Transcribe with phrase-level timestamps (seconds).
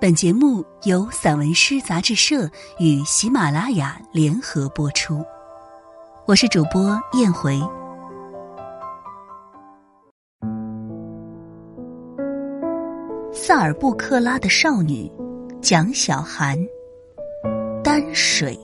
[0.00, 5.22] 本节目由散文诗杂志社与喜马拉雅联合播出，
[6.24, 7.60] 我是主播燕回。
[13.30, 15.12] 萨尔布克拉的少女
[15.60, 16.58] 蒋小涵，
[17.84, 18.58] 丹水。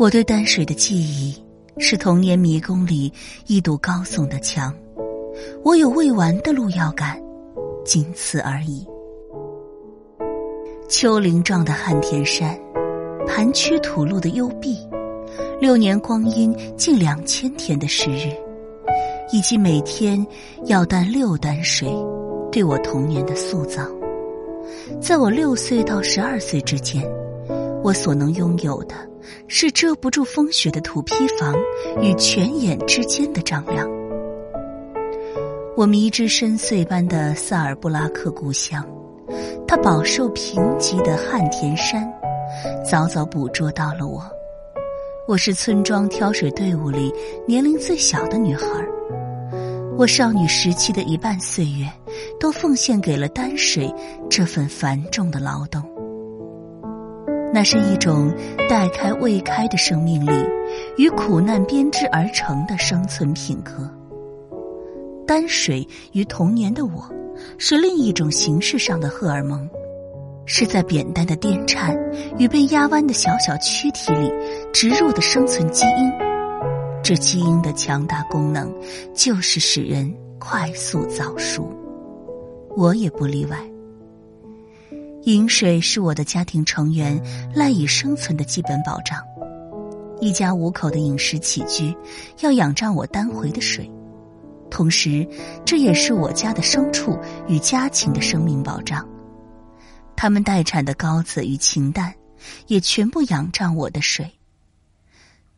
[0.00, 1.32] 我对丹水的记忆
[1.78, 3.12] 是童年迷宫里
[3.46, 4.74] 一堵高耸的墙，
[5.62, 7.22] 我有未完的路要赶，
[7.84, 8.84] 仅此而已。
[10.86, 12.58] 丘陵状的旱田山，
[13.26, 14.76] 盘曲土路的幽闭，
[15.58, 18.30] 六年光阴近两千天的时日，
[19.32, 20.24] 以及每天
[20.66, 21.88] 要担六担水，
[22.52, 23.82] 对我童年的塑造。
[25.00, 27.02] 在我六岁到十二岁之间，
[27.82, 28.94] 我所能拥有的，
[29.48, 31.54] 是遮不住风雪的土坯房
[32.02, 33.88] 与泉眼之间的丈量。
[35.76, 38.86] 我迷之深邃般的萨尔布拉克故乡。
[39.66, 42.06] 他饱受贫瘠的旱田山，
[42.84, 44.22] 早早捕捉到了我。
[45.26, 47.12] 我是村庄挑水队伍里
[47.46, 48.66] 年龄最小的女孩
[49.96, 51.88] 我少女时期的一半岁月，
[52.38, 53.92] 都奉献给了担水
[54.28, 55.82] 这份繁重的劳动。
[57.52, 58.32] 那是一种
[58.68, 60.32] 待开未开的生命力，
[60.98, 63.88] 与苦难编织而成的生存品格。
[65.24, 67.08] 担水与童年的我。
[67.58, 69.68] 是另一种形式上的荷尔蒙，
[70.46, 71.96] 是在扁担的电颤
[72.38, 74.32] 与被压弯的小小躯体里
[74.72, 76.12] 植入的生存基因。
[77.02, 78.72] 这基因的强大功能，
[79.14, 81.70] 就是使人快速早熟。
[82.76, 83.58] 我也不例外。
[85.24, 87.18] 饮水是我的家庭成员
[87.54, 89.18] 赖以生存的基本保障，
[90.20, 91.94] 一家五口的饮食起居
[92.40, 93.90] 要仰仗我担回的水。
[94.74, 95.24] 同时，
[95.64, 99.08] 这也是我家的牲畜与家禽的生命保障。
[100.16, 102.12] 他们待产的羔子与禽蛋，
[102.66, 104.28] 也全部仰仗我的水。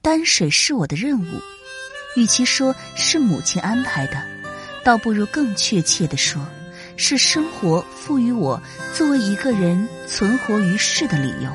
[0.02, 1.40] 担水是我的任务，
[2.14, 4.22] 与其说是母亲安排的，
[4.84, 6.46] 倒不如更确切的说，
[6.98, 8.60] 是生活赋予我
[8.92, 11.50] 作为一个人存活于世的理由。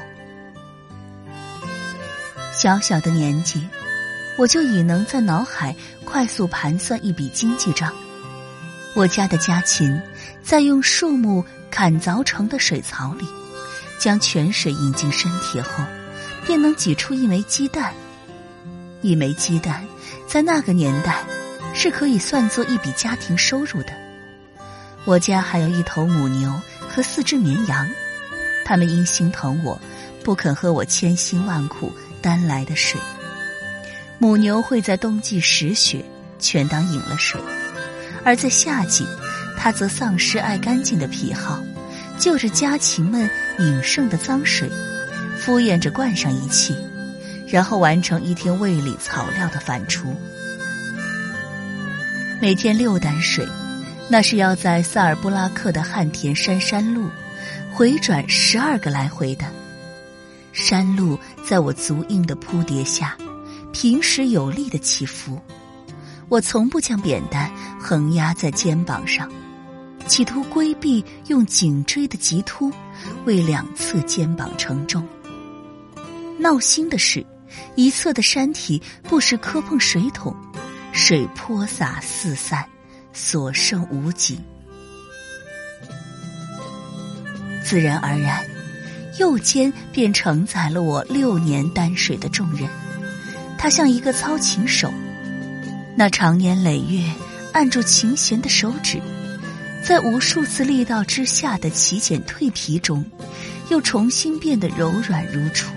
[2.51, 3.61] 小小的年纪。
[4.41, 7.93] 我就已能在脑海快速盘算一笔经济账。
[8.95, 10.01] 我家的家禽
[10.41, 13.27] 在用树木砍凿成的水槽里，
[13.99, 15.83] 将泉水引进身体后，
[16.43, 17.93] 便能挤出一枚鸡蛋。
[19.03, 19.85] 一枚鸡蛋
[20.27, 21.23] 在那个年代
[21.75, 23.93] 是可以算作一笔家庭收入的。
[25.05, 26.51] 我家还有一头母牛
[26.89, 27.87] 和四只绵羊，
[28.65, 29.79] 它们因心疼我，
[30.23, 31.91] 不肯喝我千辛万苦
[32.23, 32.99] 担来的水。
[34.21, 36.05] 母牛会在冬季食雪，
[36.37, 37.41] 全当饮了水；
[38.23, 39.03] 而在夏季，
[39.57, 41.59] 它则丧失爱干净的癖好，
[42.19, 43.27] 就着家禽们
[43.57, 44.69] 饮剩的脏水，
[45.39, 46.77] 敷衍着灌上一气，
[47.47, 50.15] 然后完成一天胃里草料的反刍。
[52.39, 53.43] 每天六担水，
[54.07, 57.09] 那是要在萨尔布拉克的旱田山山路
[57.73, 59.45] 回转十二个来回的。
[60.53, 63.17] 山路在我足印的铺叠下。
[63.81, 65.41] 平时有力的起伏，
[66.29, 69.27] 我从不将扁担横压在肩膀上，
[70.05, 72.71] 企图规避用颈椎的棘突
[73.25, 75.03] 为两侧肩膀承重。
[76.37, 77.25] 闹心的是，
[77.75, 80.31] 一侧的山体不时磕碰水桶，
[80.91, 82.63] 水泼洒四散，
[83.13, 84.39] 所剩无几。
[87.65, 88.45] 自然而然，
[89.17, 92.69] 右肩便承载了我六年担水的重任。
[93.61, 94.91] 他像一个操琴手，
[95.95, 96.99] 那长年累月
[97.53, 98.99] 按住琴弦的手指，
[99.83, 103.05] 在无数次力道之下的起茧蜕皮中，
[103.69, 105.71] 又重新变得柔软如初。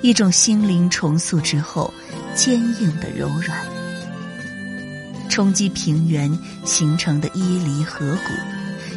[0.00, 1.92] 一种心灵重塑之后
[2.34, 3.58] 坚硬的柔软，
[5.28, 6.32] 冲击平原
[6.64, 8.32] 形成的伊犁河谷，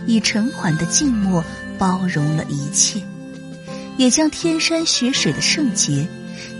[0.07, 1.43] 以沉缓的静默
[1.77, 3.01] 包容了一切，
[3.97, 6.07] 也将天山雪水的圣洁。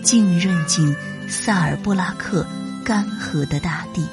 [0.02, 0.96] 浸润进
[1.28, 2.46] 萨尔布拉克
[2.84, 4.06] 干涸的大地，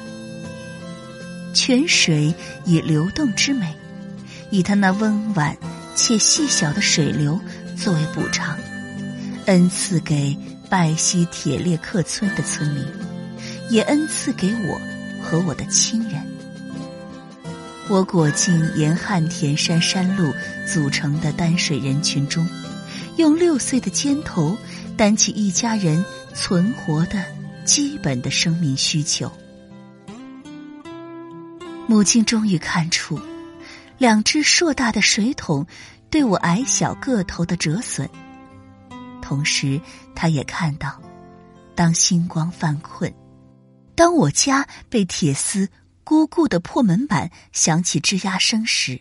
[1.53, 2.33] 泉水
[2.65, 3.73] 以流动之美，
[4.51, 5.57] 以它那温婉
[5.95, 7.39] 且细小的水流
[7.75, 8.57] 作为补偿，
[9.47, 10.37] 恩赐给
[10.69, 12.85] 拜西铁列克村的村民，
[13.69, 14.79] 也恩赐给我
[15.21, 16.21] 和我的亲人。
[17.89, 20.31] 我裹进沿旱田山山路
[20.71, 22.47] 组成的担水人群中，
[23.17, 24.55] 用六岁的肩头。
[24.99, 26.03] 担起一家人
[26.33, 27.23] 存活的
[27.63, 29.31] 基本的生命需求。
[31.87, 33.17] 母亲终于看出，
[33.97, 35.65] 两只硕大的水桶
[36.09, 38.09] 对我矮小个头的折损。
[39.21, 39.79] 同时，
[40.13, 41.01] 她也看到，
[41.75, 43.09] 当星光犯困，
[43.95, 45.69] 当我家被铁丝
[46.03, 48.99] 咕咕的破门板响起吱呀声时，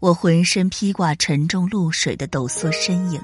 [0.00, 3.22] 我浑身披挂沉重露水的抖缩身影，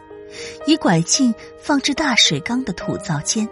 [0.66, 3.48] 以拐进放置大水缸的土灶间。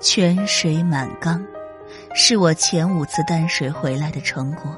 [0.00, 1.44] 泉水满缸，
[2.14, 4.76] 是我前五次担水回来的成果。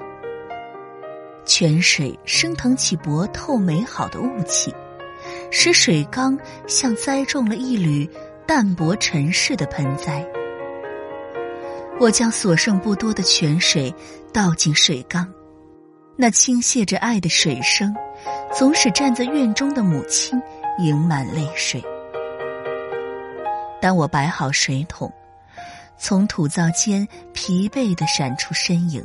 [1.45, 4.75] 泉水升腾起薄透美好的雾气，
[5.51, 8.09] 使水缸像栽种了一缕
[8.47, 10.27] 淡泊尘世的盆栽。
[12.01, 13.95] 我将所剩不多的泉水
[14.33, 15.33] 倒进水缸，
[16.17, 17.95] 那倾泻着爱的水声，
[18.57, 20.41] 总使站在院中的母亲
[20.79, 21.83] 盈满泪水。
[23.81, 25.13] 当我摆好水桶，
[25.99, 29.05] 从土灶间疲惫的闪出身影。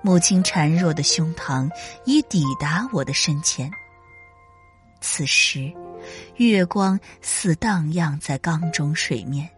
[0.00, 1.70] 母亲孱弱的胸膛
[2.04, 3.70] 已抵达我的身前。
[5.00, 5.72] 此时，
[6.36, 9.48] 月光似荡漾在缸中水面，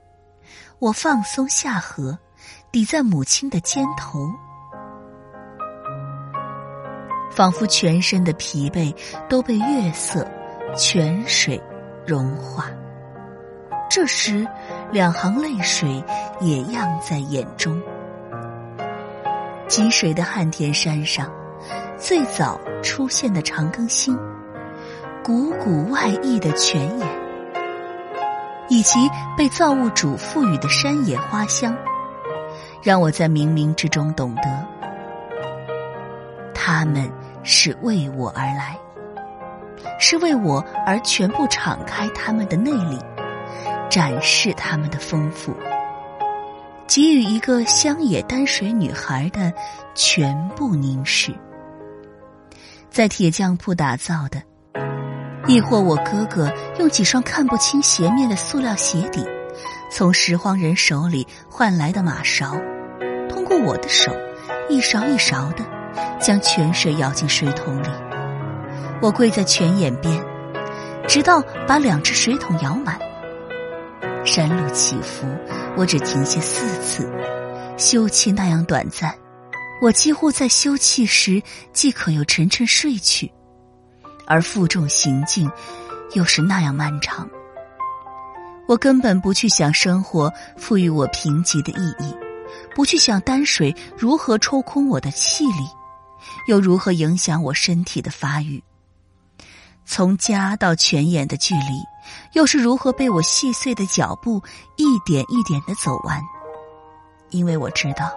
[0.79, 2.19] 我放松下颌，
[2.73, 4.29] 抵在母亲的肩头，
[7.39, 8.93] 仿佛全身的疲惫
[9.29, 10.27] 都被月色、
[10.77, 11.63] 泉水
[12.05, 12.65] 融化。
[13.89, 14.45] 这时，
[14.91, 16.03] 两行泪水
[16.41, 17.81] 也漾在眼中。
[19.69, 21.31] 积水的汉田山上，
[21.97, 24.19] 最早出现的长庚星，
[25.23, 27.09] 汩汩外溢的泉眼，
[28.69, 31.73] 以及被造物主赋予的山野花香，
[32.83, 34.43] 让我在冥冥之中懂得，
[36.53, 37.09] 他们
[37.43, 38.79] 是为我而来，
[39.99, 42.99] 是为我而全部敞开他们的内里，
[43.91, 45.55] 展示他们的丰富。
[46.87, 49.53] 给予一个乡野丹水女孩的
[49.95, 51.33] 全部凝视，
[52.91, 54.43] 在铁匠铺打造的，
[55.47, 59.23] 亦或我哥哥用几双看不清鞋面的塑料鞋底，
[59.91, 62.59] 从拾荒人手里换来的马勺，
[63.29, 64.11] 通过我的手，
[64.71, 65.65] 一勺一勺的
[66.21, 67.89] 将泉水舀进水桶里。
[69.01, 70.23] 我跪在泉眼边，
[71.07, 72.99] 直到把两只水桶舀满。
[74.25, 75.27] 山路起伏。
[75.77, 77.09] 我只停歇四次，
[77.77, 79.15] 休憩那样短暂，
[79.81, 81.41] 我几乎在休憩时
[81.73, 83.31] 即可又沉沉睡去，
[84.27, 85.49] 而负重行进
[86.15, 87.31] 又是那样漫长。
[88.67, 92.13] 我根本不去想生活赋予我贫瘠的意义，
[92.75, 95.65] 不去想丹水如何抽空我的气力，
[96.47, 98.63] 又如何影响我身体的发育。
[99.85, 101.83] 从家到泉眼的距离。
[102.33, 104.43] 又是如何被我细碎的脚步
[104.77, 106.19] 一点一点的走完？
[107.29, 108.11] 因为我知道，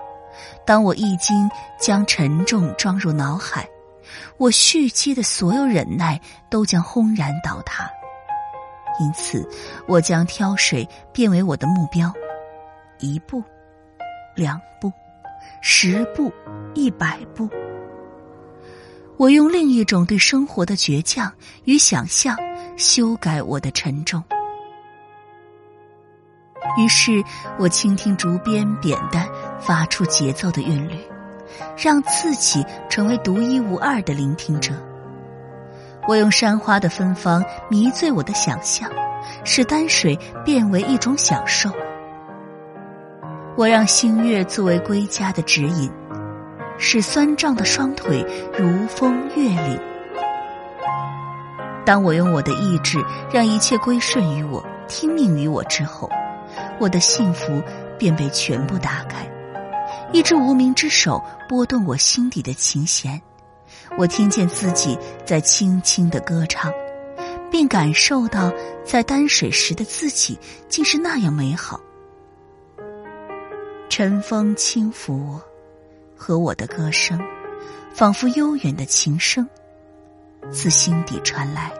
[0.65, 3.68] 当我一经将沉重装入脑海，
[4.38, 6.18] 我蓄积的所有忍耐
[6.50, 7.89] 都将轰然倒塌。
[8.97, 9.45] 因此，
[9.89, 12.09] 我将挑水变为我的目标：
[13.00, 13.44] 一步、
[14.36, 14.89] 两步、
[15.62, 16.31] 十步、
[16.74, 17.50] 一百步。
[19.21, 21.31] 我用另一种对生活的倔强
[21.65, 22.35] 与想象。
[22.75, 24.23] 修改我的沉重，
[26.79, 27.23] 于是
[27.59, 29.27] 我倾听竹编扁担
[29.59, 30.95] 发出节奏的韵律，
[31.77, 34.73] 让自己成为独一无二的聆听者。
[36.07, 38.90] 我用山花的芬芳迷醉我的想象，
[39.44, 41.69] 使丹水变为一种享受。
[43.56, 45.92] 我让星月作为归家的指引，
[46.81, 48.26] 使酸胀的双腿
[48.57, 49.80] 如风跃领。
[51.85, 52.97] 当我用我的意志
[53.31, 56.09] 让一切归顺于我、听命于我之后，
[56.80, 57.61] 我的幸福
[58.00, 59.30] 便被全部打开。
[60.11, 63.21] 一只无名之手拨动我心底的琴弦，
[63.97, 66.73] 我听见自己在轻轻的歌唱，
[67.52, 68.52] 并感受到
[68.83, 71.80] 在丹水时的自己竟是那样美好。
[73.88, 75.42] 晨风轻拂我，
[76.23, 77.19] 和我的歌声，
[77.95, 79.49] 仿佛悠远的琴声，
[80.51, 81.73] 自心底传来。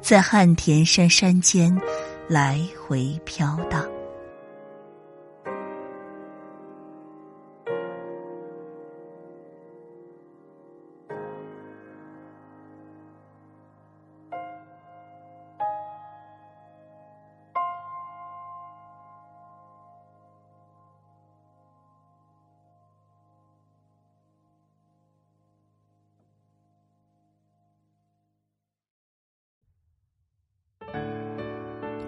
[0.00, 1.76] 在汉田山山间
[2.28, 3.84] 来回飘荡。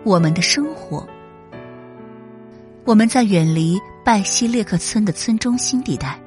[0.05, 1.07] 我们的生活，
[2.85, 6.21] 我们在远离拜西列克村的村中心地带，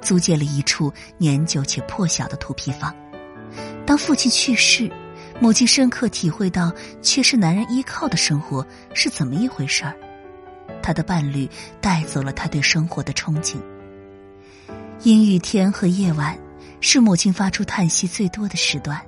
[0.00, 2.94] 租借了一处年久且破小的土坯房。
[3.84, 4.88] 当父亲去世，
[5.40, 6.72] 母亲深刻体会到
[7.02, 9.96] 缺失男人依靠的生活是怎么一回事儿。
[10.80, 13.56] 他的伴侣带走了他对生活的憧憬。
[15.02, 16.38] 阴雨天和夜晚
[16.80, 19.00] 是母亲发出叹息最多的时段。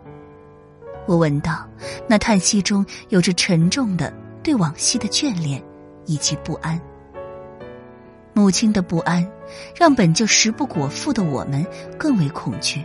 [1.11, 1.69] 我闻到
[2.07, 4.15] 那叹息中有着沉重的
[4.45, 5.61] 对往昔的眷恋
[6.07, 6.81] 以及不安。
[8.33, 9.29] 母亲的不安，
[9.75, 11.67] 让本就食不果腹的我们
[11.99, 12.85] 更为恐惧。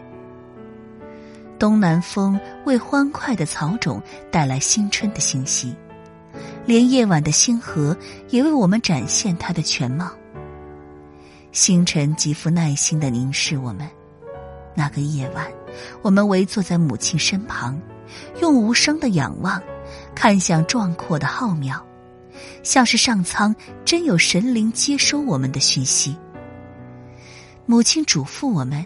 [1.60, 4.02] 东南风为欢快的草种
[4.32, 5.76] 带来新春的信息，
[6.66, 7.96] 连夜晚的星河
[8.30, 10.12] 也为我们展现它的全貌。
[11.52, 13.88] 星辰极富耐心的凝视我们。
[14.74, 15.46] 那个夜晚，
[16.02, 17.80] 我们围坐在母亲身旁，
[18.42, 19.62] 用无声的仰望，
[20.14, 21.80] 看向壮阔的浩渺，
[22.64, 26.16] 像是上苍真有神灵接收我们的讯息。
[27.66, 28.86] 母亲嘱咐我们，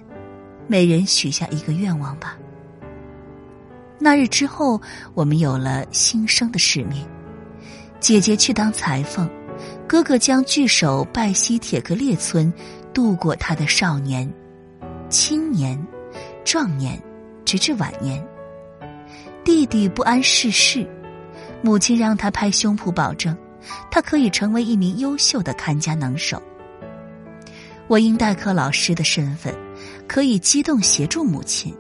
[0.68, 2.38] 每人许下一个愿望吧。
[4.00, 4.82] 那日之后，
[5.14, 7.06] 我们有了新生的使命。
[8.00, 9.30] 姐姐去当裁缝，
[9.86, 12.54] 哥哥将聚守拜西铁格列村，
[12.94, 14.32] 度过他的少年、
[15.10, 15.78] 青年、
[16.46, 16.98] 壮年，
[17.44, 18.26] 直至晚年。
[19.50, 20.88] 弟弟不谙世事，
[21.64, 23.36] 母亲让他拍胸脯保证，
[23.90, 26.40] 他可以成为一名优秀的看家能手。
[27.88, 29.52] 我因代课老师的身份，
[30.08, 31.76] 可以机动协助母亲。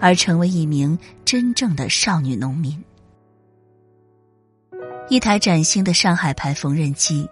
[0.00, 2.80] 而成为一名真正的少女农民。
[5.08, 7.28] 一台崭新的上海牌缝纫机，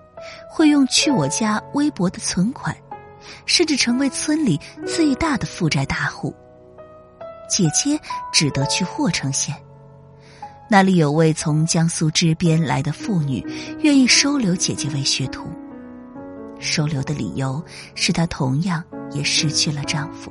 [0.49, 2.77] 会用去我家微薄的存款，
[3.47, 6.35] 甚至成为村里最大的负债大户。
[7.51, 8.01] 姐姐
[8.33, 9.53] 只得去霍城县，
[10.71, 13.45] 那里有位从江苏支边来的妇女，
[13.81, 15.49] 愿意收留姐姐为学徒。
[16.61, 17.61] 收留的理由
[17.97, 20.31] 是她同样也失去了丈夫。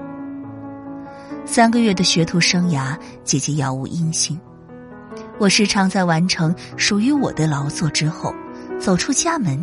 [1.45, 4.39] 三个月的学徒生涯，姐姐杳无音信。
[5.39, 8.33] 我时常在完成属于我的劳作之后，
[8.79, 9.61] 走出家门，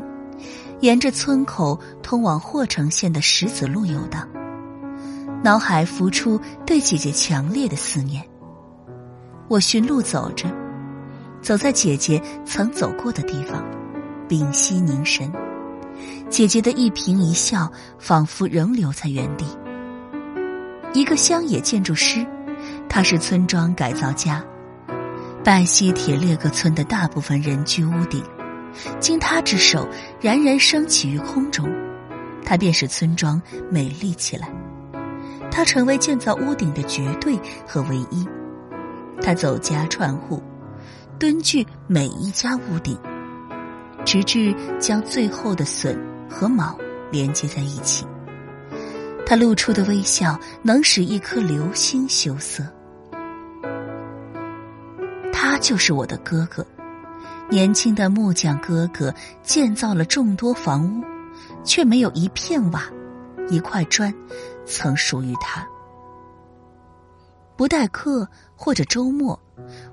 [0.81, 4.29] 沿着村口通往霍城县的石子路游荡，
[5.43, 8.23] 脑海浮出对姐姐强烈的思念。
[9.49, 10.49] 我寻路走着，
[11.41, 13.65] 走在姐姐曾走过的地方，
[14.29, 15.31] 屏息凝神，
[16.29, 19.47] 姐姐的一颦一笑，仿佛仍留在原地。
[20.93, 22.27] 一个乡野建筑师，
[22.89, 24.45] 他是村庄改造家。
[25.45, 28.21] 拜西铁列格村的大部分人居屋顶，
[28.99, 29.89] 经他之手
[30.21, 31.71] 冉冉升起于空中，
[32.45, 33.41] 他便使村庄
[33.71, 34.51] 美丽起来。
[35.57, 37.35] 他成为建造屋顶的绝对
[37.67, 38.29] 和唯一。
[39.23, 40.43] 他走家串户，
[41.19, 42.95] 蹲踞每一家屋顶，
[44.05, 45.97] 直至将最后的榫
[46.29, 46.79] 和卯
[47.11, 48.07] 连接在一起。
[49.25, 52.63] 他露出的微笑能使一颗流星羞涩。
[55.33, 56.67] 他就是我的哥哥，
[57.49, 59.11] 年轻的木匠哥哥
[59.43, 61.03] 建造了众多房屋，
[61.65, 62.83] 却没有一片瓦、
[63.49, 64.15] 一块砖
[64.67, 65.67] 曾属于他。
[67.57, 69.39] 不待课或者周末，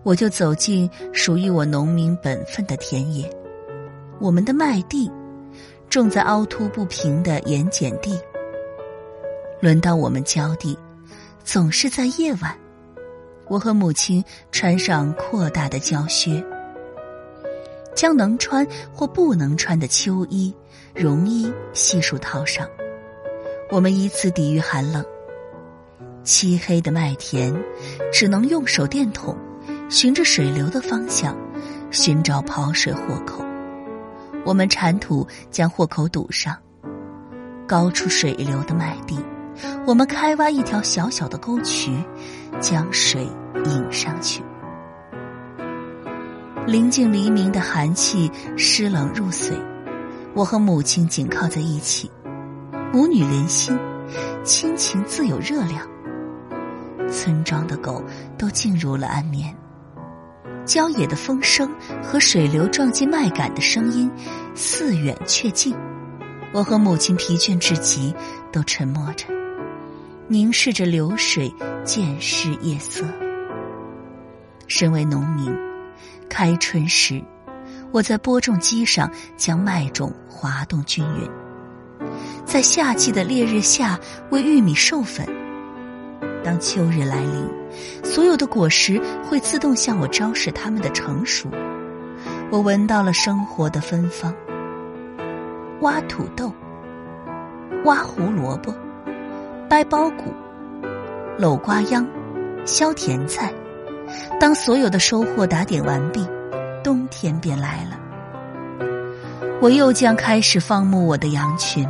[0.04, 3.30] 我就走进属于我农民本分的田野。
[4.20, 5.10] 我们的麦地
[5.90, 8.20] 种在凹凸不平的盐碱地。
[9.62, 10.78] 轮到我们浇地，
[11.46, 12.54] 总是在夜晚。
[13.48, 16.44] 我和母亲穿上扩大的胶靴，
[17.96, 20.54] 将能穿或不能穿的秋衣、
[20.94, 22.68] 绒衣悉数套上。
[23.74, 25.04] 我们以此抵御寒冷。
[26.24, 27.52] 漆黑的麦田，
[28.14, 29.36] 只能用手电筒，
[29.90, 31.36] 循着水流的方向，
[31.90, 33.44] 寻找跑水豁口。
[34.46, 36.56] 我们铲土，将豁口堵上。
[37.66, 39.18] 高出水流的麦地。
[39.88, 41.98] 我们开挖一条小小的沟渠，
[42.60, 43.28] 将水
[43.66, 44.44] 引上去。
[46.68, 49.54] 临近黎明的寒气湿冷入髓，
[50.36, 52.12] 我和母亲紧靠在一起，
[52.94, 53.76] 母女连心，
[54.44, 55.90] 亲情自有热量。
[57.10, 58.04] 村庄的狗
[58.38, 59.52] 都进入了安眠，
[60.64, 61.68] 郊野的风声
[62.04, 64.12] 和水流撞击麦秆的声音
[64.54, 65.76] 似远却近。
[66.54, 68.14] 我和母亲疲倦至极，
[68.52, 69.26] 都沉默着。
[70.28, 71.52] 凝视着流水，
[71.84, 73.04] 见湿夜色。
[74.68, 75.52] 身为农民，
[76.30, 77.24] 开春时，
[77.92, 81.28] 我在播种机上将麦种滑动均匀；
[82.46, 85.26] 在夏季的烈日下为玉米授粉。
[86.44, 87.48] 当秋日来临，
[88.04, 91.50] 所有的果实会自动向我昭示它们的成熟。
[92.52, 94.34] 我闻到了生活的芬芳。
[95.82, 96.54] 挖土豆，
[97.86, 98.74] 挖胡萝卜。
[99.70, 100.32] 掰苞谷、
[101.38, 102.08] 搂瓜秧、
[102.64, 103.52] 削甜菜。
[104.40, 106.28] 当所有的收获打点完毕，
[106.84, 108.00] 冬天便来了。
[109.60, 111.88] 我又将开始放牧我的羊群，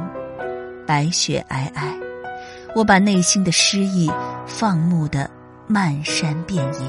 [0.86, 1.94] 白雪皑皑，
[2.76, 4.12] 我把内心的诗意
[4.46, 5.30] 放牧的
[5.68, 6.82] 漫山遍野。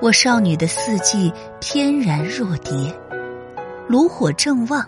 [0.00, 2.94] 我少女的四季翩然若蝶，
[3.88, 4.86] 炉火正旺，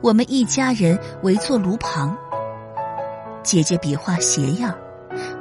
[0.00, 2.16] 我们一家人围坐炉旁。
[3.42, 4.74] 姐姐比划鞋样，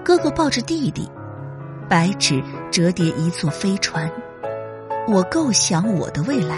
[0.04, 1.10] 哥哥抱着弟弟，
[1.90, 4.10] 白纸折叠一座飞船。
[5.08, 6.58] 我构想我的未来。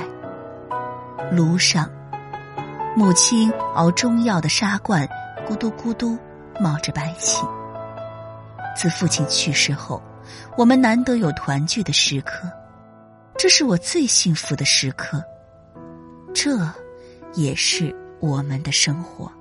[1.32, 1.90] 炉上，
[2.96, 5.08] 母亲熬中药的砂罐
[5.48, 6.18] 咕嘟咕嘟
[6.60, 7.46] 冒着白气。
[8.76, 10.02] 自父亲去世后，
[10.58, 12.50] 我们难得有团聚的时刻，
[13.38, 15.24] 这是我最幸福的时刻。
[16.34, 16.58] 这，
[17.34, 19.32] 也是我们的生活。